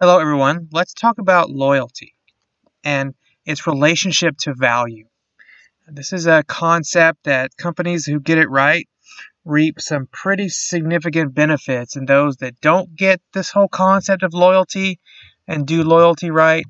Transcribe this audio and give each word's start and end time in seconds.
Hello, 0.00 0.20
everyone. 0.20 0.68
Let's 0.70 0.94
talk 0.94 1.18
about 1.18 1.50
loyalty 1.50 2.14
and 2.84 3.14
its 3.44 3.66
relationship 3.66 4.36
to 4.42 4.54
value. 4.54 5.06
This 5.88 6.12
is 6.12 6.28
a 6.28 6.44
concept 6.44 7.24
that 7.24 7.56
companies 7.56 8.06
who 8.06 8.20
get 8.20 8.38
it 8.38 8.48
right 8.48 8.88
reap 9.44 9.80
some 9.80 10.06
pretty 10.12 10.50
significant 10.50 11.34
benefits, 11.34 11.96
and 11.96 12.06
those 12.06 12.36
that 12.36 12.60
don't 12.60 12.94
get 12.94 13.20
this 13.34 13.50
whole 13.50 13.66
concept 13.66 14.22
of 14.22 14.34
loyalty 14.34 15.00
and 15.48 15.66
do 15.66 15.82
loyalty 15.82 16.30
right 16.30 16.64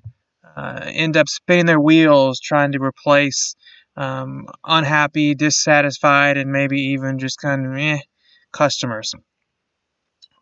uh, 0.57 0.81
end 0.87 1.15
up 1.19 1.29
spinning 1.29 1.67
their 1.67 1.81
wheels 1.81 2.41
trying 2.41 2.73
to 2.73 2.83
replace 2.83 3.55
um, 3.99 4.47
unhappy, 4.65 5.35
dissatisfied, 5.35 6.39
and 6.39 6.51
maybe 6.51 6.81
even 6.81 7.19
just 7.19 7.39
kind 7.39 7.67
of 7.67 7.77
eh, 7.77 7.99
customers. 8.53 9.13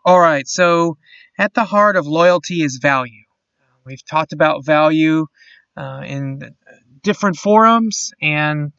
All 0.05 0.21
right, 0.21 0.46
so 0.46 0.98
at 1.39 1.55
the 1.55 1.64
heart 1.64 1.96
of 1.96 2.07
loyalty 2.07 2.62
is 2.62 2.79
value. 2.80 3.23
We've 3.85 4.04
talked 4.04 4.32
about 4.32 4.64
value 4.64 5.27
uh, 5.77 6.03
in 6.04 6.54
different 7.03 7.36
forums, 7.36 8.13
and 8.21 8.72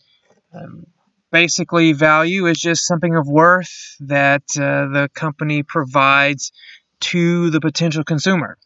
um, 0.54 0.86
basically, 1.32 1.94
value 1.94 2.46
is 2.46 2.60
just 2.60 2.86
something 2.86 3.16
of 3.16 3.28
worth 3.28 3.96
that 4.00 4.44
uh, 4.58 4.88
the 4.88 5.10
company 5.14 5.64
provides 5.64 6.52
to 7.00 7.50
the 7.50 7.62
potential 7.62 8.04
consumer. 8.04 8.58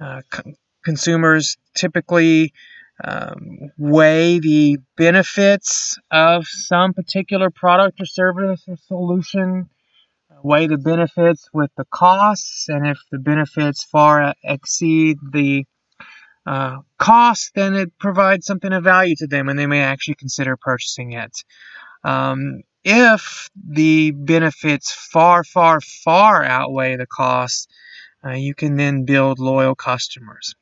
Uh, 0.00 0.20
c- 0.32 0.54
consumers 0.84 1.56
typically 1.74 2.52
um, 3.02 3.70
weigh 3.78 4.38
the 4.38 4.78
benefits 4.96 5.98
of 6.10 6.46
some 6.46 6.92
particular 6.92 7.50
product 7.50 8.00
or 8.00 8.04
service 8.04 8.62
or 8.68 8.76
solution, 8.76 9.68
weigh 10.44 10.66
the 10.66 10.78
benefits 10.78 11.48
with 11.52 11.70
the 11.76 11.84
costs, 11.92 12.68
and 12.68 12.86
if 12.86 12.98
the 13.10 13.18
benefits 13.18 13.84
far 13.84 14.34
exceed 14.44 15.18
the 15.32 15.64
uh, 16.46 16.78
cost, 16.98 17.52
then 17.54 17.74
it 17.74 17.96
provides 17.98 18.46
something 18.46 18.72
of 18.72 18.84
value 18.84 19.14
to 19.16 19.26
them 19.26 19.48
and 19.48 19.58
they 19.58 19.66
may 19.66 19.80
actually 19.80 20.16
consider 20.16 20.56
purchasing 20.56 21.12
it. 21.12 21.32
Um, 22.04 22.62
if 22.84 23.48
the 23.54 24.10
benefits 24.10 24.92
far, 24.92 25.44
far, 25.44 25.80
far 25.80 26.42
outweigh 26.42 26.96
the 26.96 27.06
costs, 27.06 27.68
uh, 28.24 28.30
you 28.30 28.54
can 28.54 28.76
then 28.76 29.04
build 29.04 29.38
loyal 29.38 29.74
customers. 29.74 30.54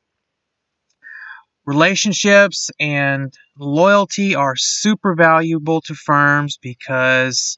Relationships 1.65 2.69
and 2.79 3.33
loyalty 3.57 4.35
are 4.35 4.55
super 4.55 5.15
valuable 5.15 5.81
to 5.81 5.93
firms 5.93 6.57
because 6.61 7.57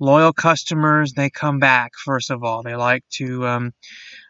loyal 0.00 0.32
customers 0.32 1.12
they 1.12 1.30
come 1.30 1.58
back 1.58 1.92
first 1.96 2.30
of 2.30 2.42
all. 2.42 2.62
They 2.62 2.74
like 2.74 3.04
to 3.14 3.46
um, 3.46 3.74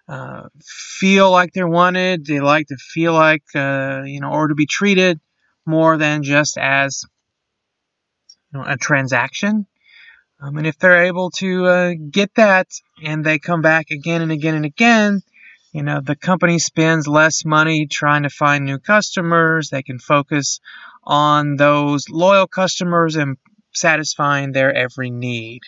uh, 0.09 0.49
feel 0.63 1.31
like 1.31 1.53
they're 1.53 1.69
wanted. 1.69 2.27
They 2.27 2.41
like 2.41 2.67
to 2.69 2.77
feel 2.77 3.13
like 3.13 3.45
uh, 3.55 4.03
you 4.05 4.21
know 4.21 4.31
or 4.31 4.49
to 4.49 4.55
be 4.55 4.67
treated 4.67 5.21
more 5.67 5.97
than 5.97 6.23
just 6.23 6.59
as 6.59 7.05
you 8.53 8.59
know, 8.59 8.65
a 8.67 8.77
transaction. 8.77 9.67
Um, 10.43 10.57
and 10.57 10.67
if 10.67 10.79
they're 10.79 11.05
able 11.05 11.31
to 11.33 11.67
uh, 11.67 11.95
get 12.11 12.35
that 12.35 12.69
and 13.05 13.25
they 13.25 13.39
come 13.39 13.61
back 13.61 13.91
again 13.91 14.23
and 14.23 14.33
again 14.33 14.55
and 14.55 14.65
again 14.65 15.23
you 15.73 15.85
know, 15.85 16.01
the 16.01 16.17
company 16.17 16.59
spends 16.59 17.07
less 17.07 17.45
money 17.45 17.87
trying 17.87 18.25
to 18.25 18.31
find 18.31 18.65
new 18.65 18.79
customers. 18.79 19.71
They 19.71 19.83
can 19.83 19.99
focus 19.99 20.61
on 21.05 21.57
those 21.57 22.09
loyal 22.11 22.47
customers 22.47 23.17
and 23.17 23.37
satisfying 23.73 24.53
their 24.53 24.73
every 24.75 25.11
need. 25.11 25.61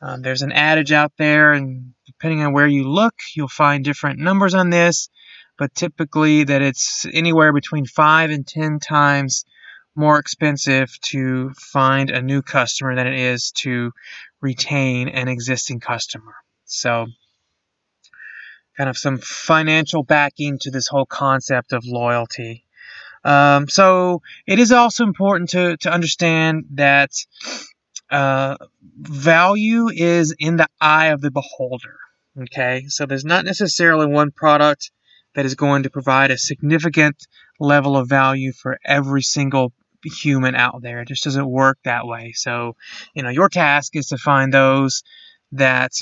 Um, 0.00 0.22
there's 0.22 0.42
an 0.42 0.52
adage 0.52 0.92
out 0.92 1.12
there, 1.16 1.52
and 1.52 1.94
depending 2.06 2.42
on 2.42 2.52
where 2.52 2.66
you 2.66 2.88
look, 2.88 3.14
you'll 3.34 3.48
find 3.48 3.84
different 3.84 4.18
numbers 4.18 4.54
on 4.54 4.70
this, 4.70 5.08
but 5.58 5.74
typically 5.74 6.44
that 6.44 6.62
it's 6.62 7.06
anywhere 7.12 7.52
between 7.52 7.86
five 7.86 8.30
and 8.30 8.46
ten 8.46 8.78
times 8.78 9.44
more 9.94 10.18
expensive 10.18 11.00
to 11.00 11.50
find 11.54 12.10
a 12.10 12.20
new 12.20 12.42
customer 12.42 12.94
than 12.94 13.06
it 13.06 13.18
is 13.18 13.50
to 13.52 13.92
retain 14.42 15.08
an 15.08 15.28
existing 15.28 15.80
customer. 15.80 16.34
So, 16.66 17.06
kind 18.76 18.90
of 18.90 18.98
some 18.98 19.16
financial 19.18 20.02
backing 20.02 20.58
to 20.60 20.70
this 20.70 20.88
whole 20.88 21.06
concept 21.06 21.72
of 21.72 21.84
loyalty. 21.86 22.65
Um, 23.26 23.68
so 23.68 24.22
it 24.46 24.60
is 24.60 24.70
also 24.70 25.02
important 25.02 25.50
to, 25.50 25.76
to 25.78 25.92
understand 25.92 26.66
that 26.74 27.10
uh, 28.08 28.56
value 29.00 29.88
is 29.88 30.32
in 30.38 30.56
the 30.56 30.68
eye 30.80 31.06
of 31.06 31.20
the 31.20 31.32
beholder. 31.32 31.96
Okay, 32.40 32.84
so 32.86 33.04
there's 33.04 33.24
not 33.24 33.44
necessarily 33.44 34.06
one 34.06 34.30
product 34.30 34.92
that 35.34 35.44
is 35.44 35.56
going 35.56 35.82
to 35.82 35.90
provide 35.90 36.30
a 36.30 36.38
significant 36.38 37.16
level 37.58 37.96
of 37.96 38.08
value 38.08 38.52
for 38.52 38.78
every 38.84 39.22
single 39.22 39.72
human 40.04 40.54
out 40.54 40.80
there. 40.82 41.00
It 41.00 41.08
just 41.08 41.24
doesn't 41.24 41.50
work 41.50 41.78
that 41.84 42.06
way. 42.06 42.32
So, 42.36 42.76
you 43.14 43.24
know, 43.24 43.30
your 43.30 43.48
task 43.48 43.96
is 43.96 44.06
to 44.08 44.18
find 44.18 44.52
those 44.52 45.02
that 45.52 45.92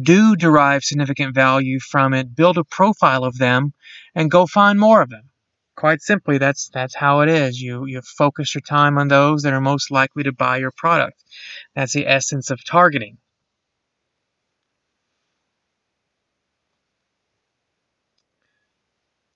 do 0.00 0.34
derive 0.34 0.82
significant 0.82 1.36
value 1.36 1.78
from 1.78 2.14
it, 2.14 2.34
build 2.34 2.58
a 2.58 2.64
profile 2.64 3.22
of 3.22 3.38
them, 3.38 3.74
and 4.14 4.30
go 4.30 4.46
find 4.46 4.80
more 4.80 5.02
of 5.02 5.10
them. 5.10 5.29
Quite 5.80 6.02
simply, 6.02 6.36
that's 6.36 6.68
that's 6.68 6.94
how 6.94 7.22
it 7.22 7.30
is. 7.30 7.58
You 7.58 7.86
you 7.86 8.02
focus 8.02 8.54
your 8.54 8.60
time 8.60 8.98
on 8.98 9.08
those 9.08 9.44
that 9.44 9.54
are 9.54 9.62
most 9.62 9.90
likely 9.90 10.24
to 10.24 10.30
buy 10.30 10.58
your 10.58 10.72
product. 10.76 11.24
That's 11.74 11.94
the 11.94 12.06
essence 12.06 12.50
of 12.50 12.62
targeting. 12.62 13.16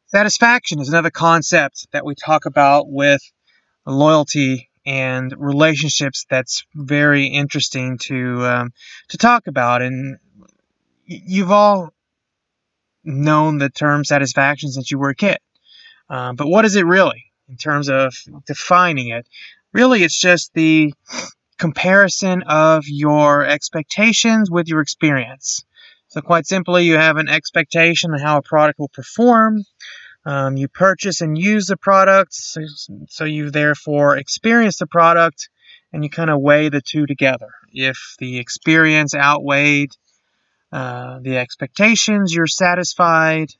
Satisfaction 0.08 0.80
is 0.80 0.90
another 0.90 1.10
concept 1.10 1.86
that 1.92 2.04
we 2.04 2.14
talk 2.14 2.44
about 2.44 2.90
with 2.90 3.22
loyalty 3.86 4.68
and 4.84 5.34
relationships 5.38 6.26
that's 6.28 6.64
very 6.74 7.24
interesting 7.28 7.96
to 8.02 8.44
um, 8.44 8.72
to 9.08 9.16
talk 9.16 9.46
about 9.46 9.80
and 9.80 10.18
you've 11.06 11.50
all 11.50 11.94
known 13.02 13.56
the 13.56 13.70
term 13.70 14.04
satisfaction 14.04 14.70
since 14.70 14.90
you 14.90 14.98
were 14.98 15.08
a 15.08 15.14
kid. 15.14 15.38
Uh, 16.08 16.32
but 16.32 16.48
what 16.48 16.64
is 16.64 16.76
it 16.76 16.86
really 16.86 17.24
in 17.48 17.56
terms 17.56 17.88
of 17.88 18.14
defining 18.46 19.08
it? 19.08 19.26
Really, 19.72 20.02
it's 20.02 20.18
just 20.18 20.52
the 20.54 20.92
comparison 21.58 22.42
of 22.42 22.84
your 22.86 23.44
expectations 23.44 24.50
with 24.50 24.68
your 24.68 24.80
experience. 24.80 25.64
So, 26.08 26.20
quite 26.20 26.46
simply, 26.46 26.84
you 26.84 26.96
have 26.96 27.16
an 27.16 27.28
expectation 27.28 28.14
of 28.14 28.20
how 28.20 28.38
a 28.38 28.42
product 28.42 28.78
will 28.78 28.88
perform. 28.88 29.64
Um, 30.26 30.56
you 30.56 30.68
purchase 30.68 31.20
and 31.20 31.36
use 31.36 31.66
the 31.66 31.76
product, 31.76 32.32
so, 32.32 32.62
so 33.08 33.24
you 33.24 33.50
therefore 33.50 34.16
experience 34.16 34.78
the 34.78 34.86
product 34.86 35.48
and 35.92 36.02
you 36.02 36.10
kind 36.10 36.30
of 36.30 36.40
weigh 36.40 36.70
the 36.70 36.80
two 36.80 37.06
together. 37.06 37.50
If 37.72 38.16
the 38.18 38.38
experience 38.38 39.14
outweighed 39.14 39.90
uh, 40.72 41.20
the 41.20 41.36
expectations, 41.36 42.34
you're 42.34 42.46
satisfied. 42.46 43.50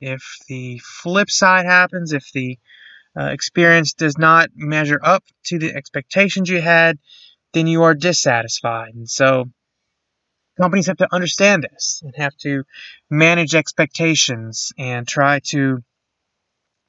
If 0.00 0.22
the 0.48 0.80
flip 0.84 1.30
side 1.30 1.66
happens, 1.66 2.12
if 2.12 2.30
the 2.32 2.58
uh, 3.18 3.26
experience 3.26 3.94
does 3.94 4.18
not 4.18 4.50
measure 4.54 5.00
up 5.02 5.24
to 5.46 5.58
the 5.58 5.74
expectations 5.74 6.48
you 6.48 6.60
had, 6.60 6.98
then 7.52 7.66
you 7.66 7.82
are 7.82 7.94
dissatisfied. 7.94 8.94
And 8.94 9.08
so 9.08 9.46
companies 10.60 10.86
have 10.86 10.98
to 10.98 11.12
understand 11.12 11.66
this 11.70 12.02
and 12.04 12.14
have 12.16 12.36
to 12.38 12.64
manage 13.10 13.54
expectations 13.54 14.72
and 14.78 15.06
try 15.06 15.40
to 15.46 15.82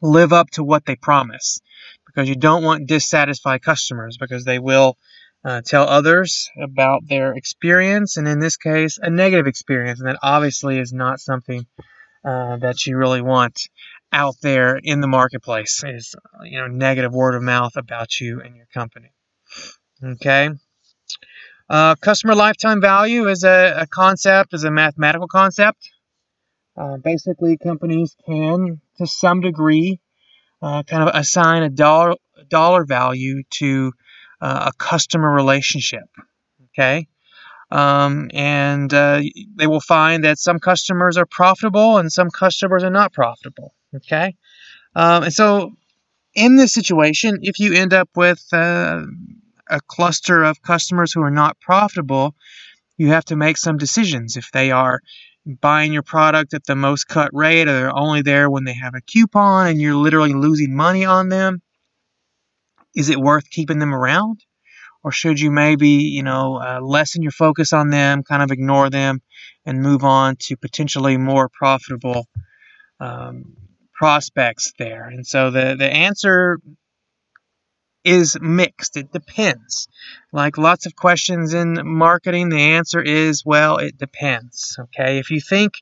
live 0.01 0.33
up 0.33 0.49
to 0.51 0.63
what 0.63 0.85
they 0.85 0.95
promise 0.95 1.59
because 2.05 2.29
you 2.29 2.35
don't 2.35 2.63
want 2.63 2.87
dissatisfied 2.87 3.61
customers 3.61 4.17
because 4.17 4.45
they 4.45 4.59
will 4.59 4.97
uh, 5.43 5.61
tell 5.61 5.87
others 5.87 6.49
about 6.61 7.07
their 7.07 7.33
experience, 7.33 8.17
and 8.17 8.27
in 8.27 8.39
this 8.39 8.57
case, 8.57 8.97
a 9.01 9.09
negative 9.09 9.47
experience. 9.47 9.99
And 9.99 10.09
that 10.09 10.19
obviously 10.21 10.79
is 10.79 10.91
not 10.91 11.19
something 11.19 11.65
uh, 12.23 12.57
that 12.57 12.85
you 12.85 12.97
really 12.97 13.21
want 13.21 13.69
out 14.11 14.35
there 14.41 14.79
in 14.81 15.01
the 15.01 15.07
marketplace. 15.07 15.83
Is 15.85 16.15
you 16.43 16.59
know 16.59 16.67
negative 16.67 17.13
word 17.13 17.35
of 17.35 17.43
mouth 17.43 17.75
about 17.75 18.19
you 18.19 18.41
and 18.41 18.55
your 18.55 18.67
company. 18.73 19.11
Okay. 20.03 20.49
Uh, 21.69 21.95
customer 21.95 22.33
lifetime 22.33 22.81
value 22.81 23.27
is 23.27 23.43
a, 23.43 23.81
a, 23.81 23.87
concept, 23.87 24.55
is 24.55 24.63
a 24.63 24.71
mathematical 24.71 25.27
concept. 25.27 25.77
Uh, 26.75 26.97
basically, 26.97 27.57
companies 27.57 28.15
can, 28.25 28.81
to 28.97 29.05
some 29.05 29.41
degree, 29.41 29.99
uh, 30.63 30.81
kind 30.83 31.07
of 31.07 31.13
assign 31.13 31.61
a 31.61 31.69
dollar 31.69 32.15
dollar 32.47 32.85
value 32.85 33.43
to 33.51 33.91
uh, 34.41 34.71
a 34.71 34.77
customer 34.77 35.31
relationship. 35.31 36.05
Okay. 36.69 37.07
Um, 37.71 38.31
and 38.33 38.91
uh, 38.93 39.21
they 39.55 39.67
will 39.67 39.81
find 39.81 40.23
that 40.23 40.39
some 40.39 40.59
customers 40.59 41.17
are 41.17 41.25
profitable 41.25 41.97
and 41.97 42.11
some 42.11 42.29
customers 42.29 42.83
are 42.83 42.89
not 42.89 43.13
profitable. 43.13 43.73
Okay. 43.95 44.35
Um, 44.95 45.23
and 45.23 45.33
so, 45.33 45.71
in 46.33 46.55
this 46.55 46.73
situation, 46.73 47.39
if 47.41 47.59
you 47.59 47.73
end 47.73 47.93
up 47.93 48.09
with 48.15 48.43
uh, 48.53 49.03
a 49.69 49.81
cluster 49.87 50.43
of 50.43 50.61
customers 50.61 51.11
who 51.11 51.21
are 51.21 51.31
not 51.31 51.59
profitable, 51.59 52.35
you 52.97 53.09
have 53.09 53.25
to 53.25 53.35
make 53.35 53.57
some 53.57 53.77
decisions. 53.77 54.35
If 54.35 54.51
they 54.51 54.71
are 54.71 54.99
buying 55.45 55.93
your 55.93 56.03
product 56.03 56.53
at 56.53 56.65
the 56.65 56.75
most 56.75 57.07
cut 57.07 57.29
rate 57.33 57.67
or 57.67 57.73
they're 57.73 57.97
only 57.97 58.21
there 58.21 58.49
when 58.49 58.63
they 58.65 58.73
have 58.73 58.93
a 58.95 59.01
coupon 59.01 59.67
and 59.67 59.81
you're 59.81 59.95
literally 59.95 60.33
losing 60.33 60.75
money 60.75 61.05
on 61.05 61.29
them? 61.29 61.61
Is 62.95 63.09
it 63.09 63.19
worth 63.19 63.49
keeping 63.49 63.79
them 63.79 63.93
around? 63.93 64.43
Or 65.03 65.11
should 65.11 65.39
you 65.39 65.51
maybe, 65.51 65.89
you 65.89 66.23
know, 66.23 66.57
uh, 66.57 66.79
lessen 66.81 67.21
your 67.21 67.31
focus 67.31 67.71
on 67.73 67.89
them, 67.89 68.23
kind 68.23 68.43
of 68.43 68.51
ignore 68.51 68.89
them, 68.89 69.21
and 69.65 69.81
move 69.81 70.03
on 70.03 70.35
to 70.41 70.57
potentially 70.57 71.17
more 71.17 71.49
profitable 71.49 72.27
um, 72.99 73.55
prospects 73.93 74.73
there? 74.77 75.05
And 75.07 75.25
so 75.25 75.51
the, 75.51 75.75
the 75.77 75.89
answer 75.89 76.59
is 78.03 78.37
mixed. 78.41 78.97
It 78.97 79.11
depends. 79.11 79.87
Like 80.31 80.57
lots 80.57 80.85
of 80.85 80.95
questions 80.95 81.53
in 81.53 81.79
marketing, 81.85 82.49
the 82.49 82.57
answer 82.57 83.01
is 83.01 83.43
well, 83.45 83.77
it 83.77 83.97
depends. 83.97 84.77
Okay. 84.79 85.19
If 85.19 85.31
you 85.31 85.41
think 85.41 85.73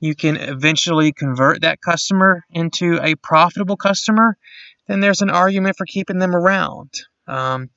you 0.00 0.14
can 0.14 0.36
eventually 0.36 1.12
convert 1.12 1.62
that 1.62 1.80
customer 1.80 2.44
into 2.50 2.98
a 3.02 3.14
profitable 3.16 3.76
customer, 3.76 4.36
then 4.88 5.00
there's 5.00 5.22
an 5.22 5.30
argument 5.30 5.76
for 5.76 5.86
keeping 5.86 6.18
them 6.18 6.34
around. 6.34 6.90
Um, 7.26 7.70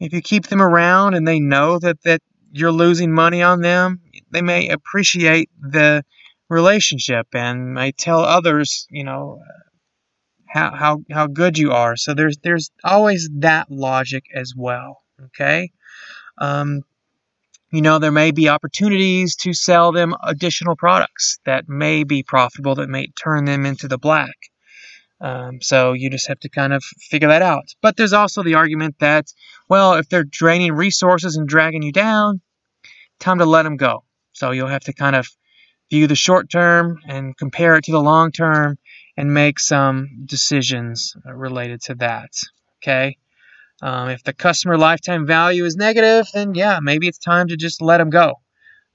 if 0.00 0.12
you 0.12 0.20
keep 0.20 0.46
them 0.46 0.62
around 0.62 1.14
and 1.14 1.26
they 1.26 1.40
know 1.40 1.78
that, 1.78 2.02
that 2.02 2.20
you're 2.52 2.72
losing 2.72 3.12
money 3.12 3.42
on 3.42 3.60
them, 3.60 4.00
they 4.30 4.42
may 4.42 4.68
appreciate 4.68 5.50
the 5.60 6.04
relationship 6.48 7.26
and 7.34 7.74
may 7.74 7.92
tell 7.92 8.20
others, 8.20 8.86
you 8.90 9.04
know, 9.04 9.40
how 10.48 10.74
how 10.74 11.02
how 11.10 11.26
good 11.26 11.58
you 11.58 11.72
are. 11.72 11.96
So 11.96 12.14
there's 12.14 12.38
there's 12.38 12.70
always 12.82 13.28
that 13.40 13.70
logic 13.70 14.24
as 14.34 14.54
well. 14.56 15.02
Okay. 15.26 15.70
Um, 16.38 16.82
you 17.70 17.82
know, 17.82 17.98
there 17.98 18.12
may 18.12 18.30
be 18.30 18.48
opportunities 18.48 19.36
to 19.36 19.52
sell 19.52 19.92
them 19.92 20.14
additional 20.24 20.74
products 20.74 21.38
that 21.44 21.68
may 21.68 22.02
be 22.04 22.22
profitable, 22.22 22.76
that 22.76 22.88
may 22.88 23.08
turn 23.08 23.44
them 23.44 23.66
into 23.66 23.88
the 23.88 23.98
black. 23.98 24.34
Um, 25.20 25.60
so 25.60 25.92
you 25.92 26.10
just 26.10 26.28
have 26.28 26.40
to 26.40 26.48
kind 26.48 26.72
of 26.72 26.82
figure 27.10 27.28
that 27.28 27.42
out. 27.42 27.74
But 27.82 27.96
there's 27.96 28.12
also 28.12 28.42
the 28.42 28.54
argument 28.54 28.96
that, 29.00 29.26
well, 29.68 29.94
if 29.94 30.08
they're 30.08 30.24
draining 30.24 30.72
resources 30.72 31.36
and 31.36 31.48
dragging 31.48 31.82
you 31.82 31.92
down, 31.92 32.40
time 33.18 33.38
to 33.38 33.46
let 33.46 33.64
them 33.64 33.76
go. 33.76 34.04
So 34.32 34.52
you'll 34.52 34.68
have 34.68 34.84
to 34.84 34.92
kind 34.92 35.16
of 35.16 35.28
view 35.90 36.06
the 36.06 36.14
short 36.14 36.50
term 36.50 36.98
and 37.08 37.36
compare 37.36 37.76
it 37.76 37.84
to 37.84 37.92
the 37.92 38.00
long 38.00 38.30
term 38.30 38.78
and 39.16 39.34
make 39.34 39.58
some 39.58 40.24
decisions 40.24 41.14
related 41.24 41.82
to 41.82 41.94
that. 41.96 42.30
Okay. 42.80 43.16
Um, 43.80 44.08
if 44.10 44.22
the 44.22 44.32
customer 44.32 44.76
lifetime 44.76 45.26
value 45.26 45.64
is 45.64 45.76
negative, 45.76 46.26
then 46.32 46.54
yeah, 46.54 46.78
maybe 46.80 47.08
it's 47.08 47.18
time 47.18 47.48
to 47.48 47.56
just 47.56 47.80
let 47.80 47.98
them 47.98 48.10
go. 48.10 48.34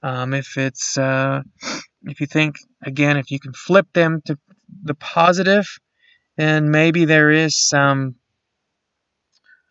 Um, 0.02 0.34
if 0.34 0.58
it's 0.58 0.98
uh, 0.98 1.42
if 2.02 2.20
you 2.20 2.26
think 2.26 2.56
again, 2.82 3.16
if 3.16 3.30
you 3.30 3.40
can 3.40 3.54
flip 3.54 3.86
them 3.94 4.20
to 4.26 4.38
the 4.82 4.94
positive, 4.94 5.66
then 6.36 6.70
maybe 6.70 7.04
there 7.04 7.30
is 7.30 7.56
some 7.56 8.16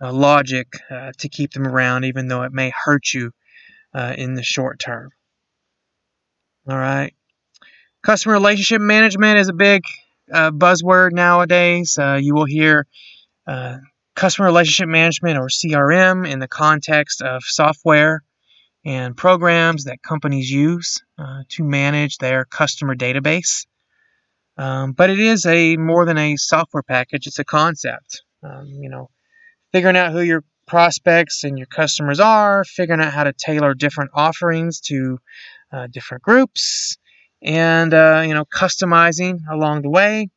uh, 0.01 0.11
logic 0.11 0.67
uh, 0.89 1.11
to 1.17 1.29
keep 1.29 1.51
them 1.51 1.67
around, 1.67 2.05
even 2.05 2.27
though 2.27 2.43
it 2.43 2.51
may 2.51 2.71
hurt 2.85 3.13
you 3.13 3.31
uh, 3.93 4.13
in 4.17 4.33
the 4.33 4.43
short 4.43 4.79
term. 4.79 5.09
All 6.67 6.77
right. 6.77 7.13
Customer 8.01 8.33
relationship 8.33 8.81
management 8.81 9.39
is 9.39 9.49
a 9.49 9.53
big 9.53 9.83
uh, 10.31 10.51
buzzword 10.51 11.11
nowadays. 11.11 11.97
Uh, 11.97 12.19
you 12.21 12.33
will 12.33 12.45
hear 12.45 12.85
uh, 13.47 13.77
customer 14.15 14.47
relationship 14.47 14.89
management 14.89 15.37
or 15.37 15.47
CRM 15.47 16.29
in 16.29 16.39
the 16.39 16.47
context 16.47 17.21
of 17.21 17.43
software 17.43 18.23
and 18.85 19.15
programs 19.15 19.85
that 19.85 20.01
companies 20.01 20.49
use 20.49 21.01
to 21.47 21.63
manage 21.63 22.17
their 22.17 22.43
customer 22.43 22.95
database. 22.95 23.65
Um, 24.57 24.91
but 24.91 25.09
it 25.09 25.19
is 25.19 25.45
a 25.45 25.77
more 25.77 26.05
than 26.05 26.17
a 26.17 26.35
software 26.37 26.83
package; 26.83 27.27
it's 27.27 27.39
a 27.39 27.45
concept. 27.45 28.21
Um, 28.43 28.67
you 28.67 28.89
know, 28.89 29.09
figuring 29.71 29.97
out 29.97 30.11
who 30.11 30.21
your 30.21 30.43
prospects 30.67 31.43
and 31.43 31.57
your 31.57 31.67
customers 31.67 32.19
are, 32.19 32.63
figuring 32.63 33.01
out 33.01 33.13
how 33.13 33.23
to 33.23 33.33
tailor 33.33 33.73
different 33.73 34.11
offerings 34.13 34.79
to 34.81 35.17
uh, 35.71 35.87
different 35.87 36.23
groups, 36.23 36.97
and 37.41 37.93
uh, 37.93 38.23
you 38.25 38.33
know 38.33 38.45
customizing 38.45 39.39
along 39.49 39.81
the 39.81 39.89
way. 39.89 40.29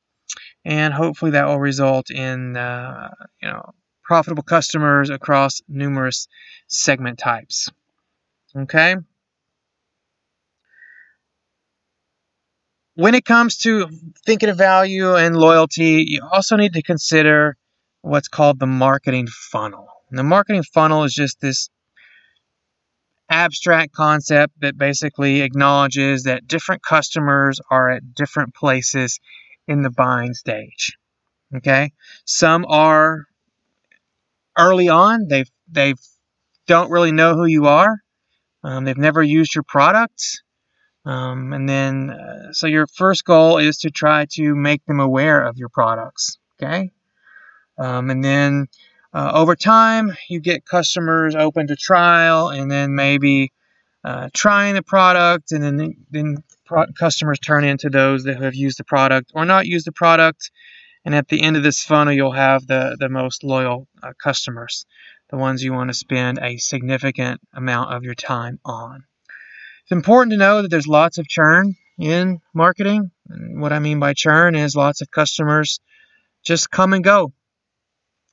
And 0.64 0.92
hopefully 0.92 1.32
that 1.32 1.46
will 1.46 1.60
result 1.60 2.10
in 2.10 2.56
uh, 2.56 3.10
you 3.42 3.48
know 3.48 3.70
profitable 4.04 4.42
customers 4.42 5.10
across 5.10 5.60
numerous 5.68 6.28
segment 6.68 7.18
types. 7.18 7.70
Okay 8.56 8.96
when 12.96 13.14
it 13.14 13.24
comes 13.24 13.58
to 13.58 13.88
thinking 14.26 14.48
of 14.48 14.58
value 14.58 15.14
and 15.14 15.36
loyalty 15.36 16.04
you 16.06 16.20
also 16.32 16.56
need 16.56 16.72
to 16.72 16.82
consider 16.82 17.56
what's 18.02 18.28
called 18.28 18.58
the 18.58 18.66
marketing 18.66 19.26
funnel 19.26 19.86
and 20.10 20.18
the 20.18 20.24
marketing 20.24 20.62
funnel 20.62 21.04
is 21.04 21.14
just 21.14 21.40
this 21.40 21.68
abstract 23.28 23.92
concept 23.92 24.54
that 24.60 24.78
basically 24.78 25.42
acknowledges 25.42 26.24
that 26.24 26.46
different 26.46 26.82
customers 26.82 27.60
are 27.70 27.90
at 27.90 28.14
different 28.14 28.54
places 28.54 29.20
in 29.66 29.82
the 29.82 29.90
buying 29.90 30.34
stage. 30.34 30.96
Okay, 31.54 31.92
some 32.24 32.64
are 32.68 33.26
early 34.58 34.88
on; 34.88 35.28
they 35.28 35.44
they 35.70 35.94
don't 36.66 36.90
really 36.90 37.12
know 37.12 37.34
who 37.34 37.46
you 37.46 37.66
are. 37.66 37.98
Um, 38.62 38.84
they've 38.84 38.96
never 38.96 39.22
used 39.22 39.54
your 39.54 39.62
product, 39.62 40.42
um, 41.06 41.52
and 41.52 41.68
then 41.68 42.10
uh, 42.10 42.52
so 42.52 42.66
your 42.66 42.86
first 42.86 43.24
goal 43.24 43.58
is 43.58 43.78
to 43.78 43.90
try 43.90 44.26
to 44.32 44.54
make 44.54 44.84
them 44.84 45.00
aware 45.00 45.42
of 45.42 45.56
your 45.56 45.70
products. 45.70 46.38
Okay, 46.60 46.90
um, 47.78 48.10
and 48.10 48.22
then 48.22 48.66
uh, 49.16 49.32
over 49.32 49.56
time, 49.56 50.14
you 50.28 50.40
get 50.40 50.66
customers 50.66 51.34
open 51.34 51.68
to 51.68 51.76
trial 51.76 52.48
and 52.48 52.70
then 52.70 52.94
maybe 52.94 53.50
uh, 54.04 54.28
trying 54.34 54.74
the 54.74 54.82
product, 54.82 55.52
and 55.52 55.64
then, 55.64 55.96
then 56.10 56.36
pro- 56.66 56.92
customers 56.98 57.38
turn 57.38 57.64
into 57.64 57.88
those 57.88 58.24
that 58.24 58.42
have 58.42 58.54
used 58.54 58.78
the 58.78 58.84
product 58.84 59.32
or 59.34 59.46
not 59.46 59.66
used 59.66 59.86
the 59.86 59.92
product. 59.92 60.50
And 61.04 61.14
at 61.14 61.28
the 61.28 61.42
end 61.42 61.56
of 61.56 61.62
this 61.62 61.82
funnel, 61.82 62.12
you'll 62.12 62.32
have 62.32 62.66
the, 62.66 62.96
the 63.00 63.08
most 63.08 63.42
loyal 63.42 63.88
uh, 64.02 64.12
customers, 64.22 64.84
the 65.30 65.38
ones 65.38 65.62
you 65.62 65.72
want 65.72 65.88
to 65.88 65.94
spend 65.94 66.38
a 66.42 66.58
significant 66.58 67.40
amount 67.54 67.94
of 67.94 68.04
your 68.04 68.14
time 68.14 68.60
on. 68.64 69.04
It's 69.86 69.92
important 69.92 70.32
to 70.32 70.36
know 70.36 70.62
that 70.62 70.68
there's 70.68 70.88
lots 70.88 71.18
of 71.18 71.28
churn 71.28 71.76
in 71.96 72.40
marketing. 72.52 73.12
And 73.28 73.60
what 73.60 73.72
I 73.72 73.78
mean 73.78 74.00
by 74.00 74.14
churn 74.14 74.56
is 74.56 74.74
lots 74.74 75.00
of 75.00 75.12
customers 75.12 75.78
just 76.44 76.72
come 76.72 76.92
and 76.92 77.04
go. 77.04 77.32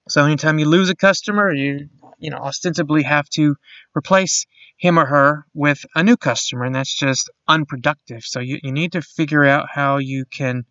So 0.09 0.25
anytime 0.25 0.57
you 0.57 0.65
lose 0.65 0.89
a 0.89 0.95
customer, 0.95 1.53
you 1.53 1.89
you 2.17 2.31
know 2.31 2.37
ostensibly 2.37 3.03
have 3.03 3.29
to 3.35 3.55
replace 3.95 4.47
him 4.77 4.97
or 4.97 5.05
her 5.05 5.45
with 5.53 5.85
a 5.93 6.03
new 6.03 6.17
customer, 6.17 6.65
and 6.65 6.73
that's 6.73 6.97
just 6.97 7.29
unproductive. 7.47 8.23
So 8.23 8.39
you, 8.39 8.57
you 8.63 8.71
need 8.71 8.93
to 8.93 9.03
figure 9.03 9.45
out 9.45 9.67
how 9.71 9.97
you 9.97 10.25
can 10.25 10.63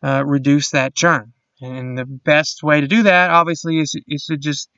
uh, 0.00 0.22
reduce 0.24 0.70
that 0.70 0.94
churn. 0.94 1.32
And 1.60 1.98
the 1.98 2.04
best 2.04 2.62
way 2.62 2.80
to 2.80 2.86
do 2.86 3.02
that, 3.02 3.30
obviously, 3.30 3.80
is, 3.80 4.00
is 4.06 4.26
to 4.26 4.36
just 4.36 4.70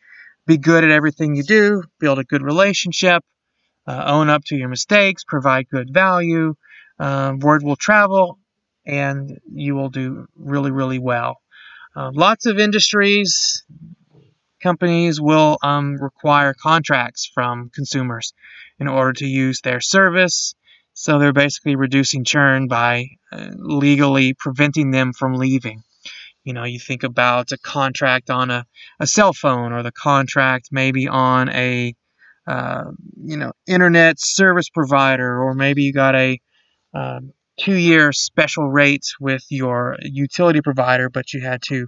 be 0.47 0.57
good 0.57 0.83
at 0.83 0.91
everything 0.91 1.37
you 1.37 1.43
do, 1.43 1.83
build 2.01 2.19
a 2.19 2.25
good 2.25 2.43
relationship, 2.43 3.23
uh, 3.87 4.05
own 4.07 4.31
up 4.31 4.45
to 4.47 4.57
your 4.57 4.69
mistakes, 4.69 5.25
provide 5.25 5.69
good 5.69 5.93
value. 5.93 6.55
Uh, 6.99 7.35
word 7.39 7.63
will 7.63 7.77
travel, 7.77 8.39
and 8.87 9.39
you 9.53 9.75
will 9.75 9.89
do 9.89 10.27
really, 10.37 10.71
really 10.71 10.99
well. 10.99 11.41
Uh, 11.95 12.11
lots 12.15 12.47
of 12.47 12.59
industries, 12.59 13.65
companies 14.63 15.21
will 15.21 15.59
um, 15.63 15.97
require 16.01 16.55
contracts 16.55 17.31
from 17.35 17.71
consumers 17.75 18.33
in 18.79 18.89
order 18.89 19.13
to 19.13 19.27
use 19.27 19.61
their 19.61 19.81
service. 19.81 20.55
So 20.95 21.19
they're 21.19 21.33
basically 21.33 21.77
reducing 21.77 22.25
churn 22.25 22.69
by 22.69 23.09
uh, 23.33 23.49
legally 23.55 24.35
preventing 24.35 24.91
them 24.91 25.13
from 25.13 25.35
leaving. 25.35 25.83
You 26.45 26.53
know, 26.53 26.65
you 26.65 26.79
think 26.79 27.03
about 27.03 27.53
a 27.53 27.59
contract 27.59 28.31
on 28.31 28.51
a, 28.51 28.67
a 28.99 29.07
cell 29.07 29.33
phone 29.33 29.73
or 29.73 29.83
the 29.83 29.93
contract 29.93 30.69
maybe 30.71 31.09
on 31.09 31.49
a, 31.49 31.95
uh, 32.47 32.85
you 33.23 33.37
know, 33.37 33.53
internet 33.67 34.21
service 34.21 34.69
provider, 34.69 35.41
or 35.43 35.55
maybe 35.55 35.85
you 35.85 35.93
got 35.93 36.15
a 36.15 36.41
um, 36.95 37.33
two 37.59 37.77
year 37.77 38.13
special 38.13 38.69
rate 38.69 39.07
with 39.21 39.45
your 39.49 39.97
utility 40.03 40.61
provider, 40.61 41.09
but 41.09 41.33
you 41.33 41.41
had 41.41 41.63
to 41.63 41.87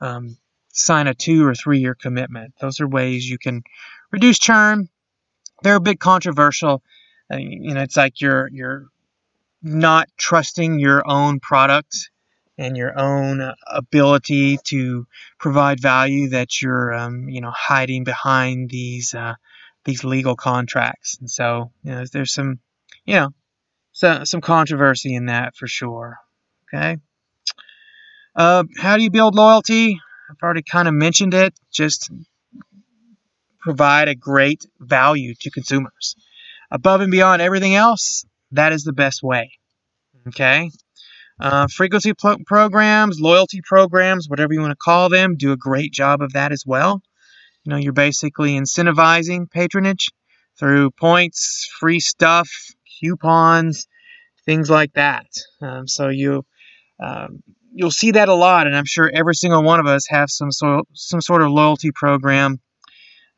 um, 0.00 0.36
sign 0.72 1.06
a 1.06 1.14
two 1.14 1.46
or 1.46 1.54
three 1.54 1.78
year 1.78 1.94
commitment. 1.94 2.54
Those 2.60 2.80
are 2.80 2.88
ways 2.88 3.28
you 3.28 3.38
can 3.38 3.62
reduce 4.10 4.38
churn. 4.38 4.88
They're 5.62 5.76
a 5.76 5.80
bit 5.80 6.00
controversial. 6.00 6.82
Uh, 7.32 7.36
you 7.36 7.74
know, 7.74 7.82
it's 7.82 7.96
like 7.96 8.20
you're 8.20 8.48
you're 8.52 8.86
not 9.62 10.08
trusting 10.18 10.80
your 10.80 11.08
own 11.08 11.38
product 11.38 12.10
and 12.58 12.76
your 12.76 12.98
own 12.98 13.52
ability 13.66 14.58
to 14.64 15.06
provide 15.38 15.80
value 15.80 16.28
that 16.30 16.60
you're 16.60 16.92
um, 16.92 17.28
you 17.28 17.40
know 17.40 17.52
hiding 17.54 18.04
behind 18.04 18.70
these 18.70 19.14
uh, 19.14 19.34
these 19.84 20.04
legal 20.04 20.36
contracts. 20.36 21.18
And 21.20 21.30
so 21.30 21.72
you 21.82 21.92
know, 21.92 22.04
there's 22.12 22.34
some 22.34 22.60
you 23.04 23.14
know 23.14 23.28
so, 23.92 24.24
some 24.24 24.40
controversy 24.40 25.14
in 25.14 25.26
that 25.26 25.56
for 25.56 25.66
sure. 25.66 26.18
Okay. 26.72 26.96
Uh, 28.34 28.64
how 28.78 28.96
do 28.96 29.02
you 29.02 29.10
build 29.10 29.34
loyalty? 29.34 30.00
I've 30.30 30.42
already 30.42 30.62
kind 30.62 30.88
of 30.88 30.94
mentioned 30.94 31.34
it. 31.34 31.52
Just 31.70 32.10
provide 33.60 34.08
a 34.08 34.14
great 34.14 34.66
value 34.80 35.34
to 35.40 35.50
consumers. 35.50 36.16
Above 36.70 37.02
and 37.02 37.10
beyond 37.10 37.42
everything 37.42 37.74
else, 37.74 38.24
that 38.52 38.72
is 38.72 38.82
the 38.84 38.94
best 38.94 39.22
way. 39.22 39.52
Okay? 40.28 40.70
Uh, 41.38 41.66
frequency 41.68 42.14
pro- 42.14 42.38
programs, 42.46 43.20
loyalty 43.20 43.60
programs, 43.62 44.28
whatever 44.28 44.54
you 44.54 44.60
want 44.60 44.70
to 44.70 44.76
call 44.76 45.08
them, 45.08 45.36
do 45.36 45.52
a 45.52 45.56
great 45.56 45.92
job 45.92 46.22
of 46.22 46.32
that 46.32 46.52
as 46.52 46.64
well. 46.66 47.02
You 47.64 47.70
know, 47.70 47.76
you're 47.76 47.92
basically 47.92 48.52
incentivizing 48.52 49.50
patronage 49.50 50.10
through 50.58 50.90
points, 50.92 51.68
free 51.78 52.00
stuff, 52.00 52.48
coupons, 53.00 53.86
things 54.44 54.68
like 54.68 54.92
that. 54.94 55.26
Um, 55.60 55.86
so 55.86 56.08
you 56.08 56.44
um, 57.02 57.42
you'll 57.72 57.90
see 57.90 58.12
that 58.12 58.28
a 58.28 58.34
lot, 58.34 58.66
and 58.66 58.76
I'm 58.76 58.84
sure 58.84 59.10
every 59.12 59.34
single 59.34 59.62
one 59.62 59.80
of 59.80 59.86
us 59.86 60.06
have 60.08 60.30
some 60.30 60.50
sort 60.50 60.86
some 60.92 61.20
sort 61.20 61.42
of 61.42 61.50
loyalty 61.50 61.90
program 61.92 62.60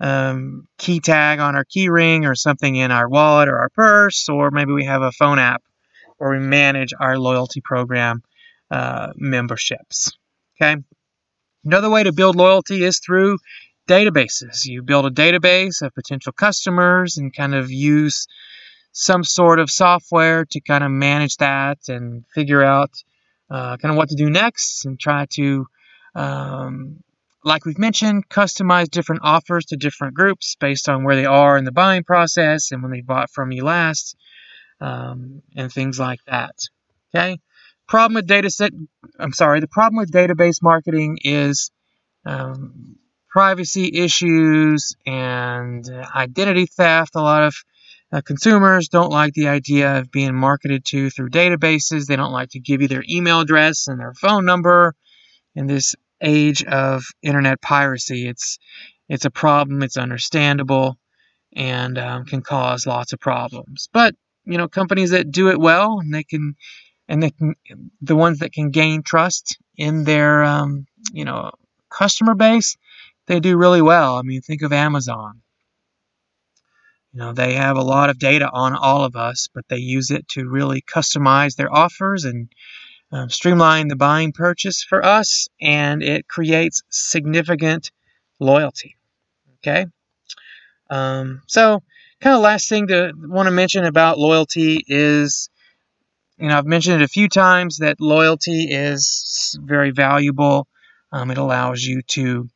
um, 0.01 0.67
key 0.79 1.01
tag 1.01 1.39
on 1.39 1.57
our 1.57 1.65
key 1.65 1.89
ring 1.89 2.27
or 2.27 2.35
something 2.35 2.77
in 2.77 2.91
our 2.91 3.09
wallet 3.09 3.49
or 3.49 3.59
our 3.59 3.69
purse, 3.71 4.29
or 4.29 4.51
maybe 4.51 4.73
we 4.73 4.85
have 4.85 5.03
a 5.03 5.13
phone 5.13 5.39
app 5.39 5.63
where 6.19 6.31
we 6.33 6.39
manage 6.39 6.93
our 6.99 7.19
loyalty 7.19 7.61
program 7.61 8.23
uh, 8.71 9.13
memberships. 9.17 10.13
Okay. 10.61 10.81
Another 11.65 11.91
way 11.91 12.03
to 12.03 12.13
build 12.13 12.37
loyalty 12.37 12.85
is 12.85 12.99
through 12.99 13.39
databases. 13.89 14.65
You 14.65 14.83
build 14.83 15.07
a 15.07 15.11
database 15.11 15.83
of 15.83 15.95
potential 15.95 16.33
customers 16.33 17.19
and 17.19 17.35
kind 17.35 17.55
of 17.55 17.71
use 17.71 18.27
some 18.93 19.25
sort 19.25 19.59
of 19.59 19.71
software 19.71 20.45
to 20.45 20.61
kind 20.61 20.85
of 20.85 20.91
manage 20.91 21.37
that 21.39 21.79
and 21.89 22.25
figure 22.35 22.63
out 22.63 22.91
uh, 23.51 23.77
kind 23.77 23.93
of 23.93 23.97
what 23.97 24.09
to 24.09 24.15
do 24.15 24.31
next 24.31 24.85
and 24.85 24.99
try 24.99 25.27
to, 25.31 25.67
um, 26.15 27.01
like 27.45 27.65
we've 27.65 27.79
mentioned, 27.79 28.29
customize 28.29 28.89
different 28.89 29.23
offers 29.25 29.67
to 29.67 29.77
different 29.77 30.15
groups 30.15 30.57
based 30.59 30.89
on 30.89 31.05
where 31.05 31.17
they 31.17 31.27
are 31.27 31.59
in 31.59 31.65
the 31.65 31.73
buying 31.73 32.05
process 32.05 32.73
and 32.73 32.83
when 32.83 32.93
they 32.93 33.01
bought 33.01 33.31
from 33.31 33.53
you 33.53 33.65
last 33.65 34.17
um, 34.81 35.43
and 35.57 35.73
things 35.73 35.99
like 35.99 36.21
that. 36.27 36.55
Okay. 37.15 37.39
Problem 37.87 38.15
with 38.15 38.27
data 38.27 38.49
set. 38.49 38.73
I'm 39.19 39.33
sorry. 39.33 39.61
The 39.61 39.69
problem 39.69 39.99
with 39.99 40.11
database 40.11 40.63
marketing 40.63 41.19
is 41.23 41.71
um, 42.25 42.97
privacy 43.35 43.91
issues 43.93 44.95
and 45.05 45.91
identity 46.15 46.67
theft. 46.67 47.17
A 47.17 47.21
lot 47.21 47.43
of 47.43 47.55
uh, 48.13 48.21
consumers 48.21 48.89
don't 48.89 49.11
like 49.11 49.35
the 49.35 49.49
idea 49.49 49.99
of 49.99 50.13
being 50.13 50.37
marketed 50.37 50.85
to 50.85 51.11
through 51.11 51.31
databases. 51.31 52.07
They 52.07 52.15
don't 52.15 52.31
like 52.31 52.51
to 52.51 52.61
give 52.61 52.81
you 52.81 52.87
their 52.87 53.03
email 53.11 53.41
address 53.41 53.89
and 53.89 53.99
their 53.99 54.15
phone 54.15 54.45
number. 54.45 54.95
In 55.57 55.67
this 55.67 55.97
age 56.23 56.63
of 56.63 57.03
internet 57.23 57.61
piracy, 57.61 58.29
it's 58.29 58.59
it's 59.09 59.25
a 59.25 59.31
problem. 59.31 59.83
It's 59.83 59.97
understandable 59.97 60.97
and 61.53 61.99
um, 61.99 62.27
can 62.27 62.41
cause 62.41 62.87
lots 62.87 63.13
of 63.13 63.19
problems. 63.19 63.89
But 63.93 64.15
you 64.45 64.59
know, 64.59 64.69
companies 64.69 65.11
that 65.11 65.33
do 65.33 65.49
it 65.49 65.59
well 65.59 65.99
and 65.99 66.15
they 66.15 66.23
can 66.23 66.55
and 67.09 67.21
they 67.21 67.31
can 67.31 67.57
the 68.01 68.15
ones 68.15 68.39
that 68.39 68.53
can 68.53 68.71
gain 68.71 69.03
trust 69.03 69.59
in 69.77 70.05
their 70.05 70.45
um, 70.45 70.87
you 71.13 71.25
know 71.25 71.51
customer 71.91 72.35
base, 72.35 72.77
they 73.27 73.41
do 73.41 73.57
really 73.57 73.83
well. 73.83 74.17
I 74.17 74.23
mean, 74.23 74.41
think 74.41 74.63
of 74.63 74.73
Amazon. 74.73 75.41
You 77.13 77.21
know, 77.21 77.33
they 77.33 77.55
have 77.55 77.77
a 77.77 77.83
lot 77.83 78.11
of 78.11 78.19
data 78.19 78.51
on 78.53 78.75
all 78.75 79.05
of 79.05 79.15
us, 79.15 79.49
but 79.55 79.65
they 79.69 79.77
use 79.77 80.11
it 80.11 80.27
to 80.31 80.49
really 80.49 80.83
customize 80.83 81.55
their 81.55 81.73
offers 81.73 82.25
and 82.25 82.49
um, 83.13 83.31
streamline 83.31 83.87
the 83.87 83.97
buying 83.97 84.33
purchase 84.33 84.83
for 84.83 85.05
us, 85.05 85.49
and 85.61 86.03
it 86.03 86.27
creates 86.27 86.83
significant 86.89 87.93
loyalty. 88.41 88.97
Okay, 89.59 89.87
um, 90.91 91.43
so 91.47 91.83
kind 92.21 92.35
of 92.35 92.43
last 92.43 92.69
thing 92.69 92.89
to 92.89 93.13
want 93.17 93.47
to 93.47 93.53
mention 93.53 93.85
about 93.85 94.19
loyalty 94.19 94.85
is, 94.89 95.49
you 96.39 96.49
know, 96.49 96.59
I've 96.59 96.67
mentioned 96.67 97.01
it 97.01 97.05
a 97.05 97.09
few 97.09 97.29
times 97.29 97.79
that 97.79 98.01
loyalty 98.01 98.65
is 98.71 99.57
very 99.63 99.93
valuable. 99.93 100.67
Um, 101.13 101.31
it 101.31 101.39
allows 101.39 101.85
you 101.85 102.03
to 102.03 102.49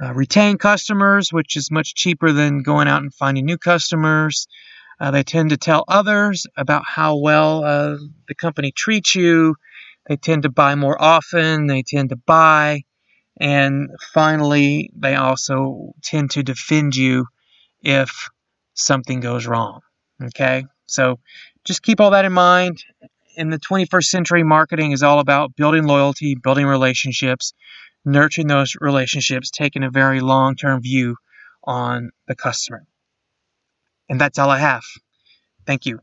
uh, 0.00 0.12
retain 0.14 0.58
customers, 0.58 1.32
which 1.32 1.56
is 1.56 1.70
much 1.70 1.94
cheaper 1.94 2.32
than 2.32 2.62
going 2.62 2.88
out 2.88 3.02
and 3.02 3.14
finding 3.14 3.44
new 3.44 3.58
customers. 3.58 4.46
Uh, 5.00 5.10
they 5.10 5.22
tend 5.22 5.50
to 5.50 5.56
tell 5.56 5.84
others 5.88 6.46
about 6.56 6.84
how 6.86 7.16
well 7.16 7.64
uh, 7.64 7.96
the 8.28 8.34
company 8.34 8.70
treats 8.70 9.14
you. 9.14 9.56
They 10.08 10.16
tend 10.16 10.42
to 10.42 10.48
buy 10.48 10.74
more 10.74 11.00
often. 11.00 11.66
They 11.66 11.82
tend 11.82 12.10
to 12.10 12.16
buy. 12.16 12.82
And 13.40 13.90
finally, 14.12 14.90
they 14.94 15.16
also 15.16 15.92
tend 16.02 16.32
to 16.32 16.42
defend 16.42 16.94
you 16.94 17.26
if 17.82 18.28
something 18.74 19.20
goes 19.20 19.46
wrong. 19.46 19.80
Okay? 20.22 20.64
So 20.86 21.18
just 21.64 21.82
keep 21.82 22.00
all 22.00 22.10
that 22.10 22.24
in 22.24 22.32
mind. 22.32 22.84
In 23.36 23.50
the 23.50 23.58
21st 23.58 24.04
century, 24.04 24.44
marketing 24.44 24.92
is 24.92 25.02
all 25.02 25.18
about 25.18 25.56
building 25.56 25.84
loyalty, 25.84 26.34
building 26.34 26.66
relationships, 26.66 27.54
nurturing 28.04 28.48
those 28.48 28.76
relationships, 28.80 29.50
taking 29.50 29.82
a 29.84 29.90
very 29.90 30.20
long 30.20 30.56
term 30.56 30.82
view 30.82 31.16
on 31.64 32.10
the 32.26 32.34
customer. 32.34 32.84
And 34.08 34.20
that's 34.20 34.38
all 34.38 34.50
I 34.50 34.58
have. 34.58 34.82
Thank 35.66 35.86
you. 35.86 36.00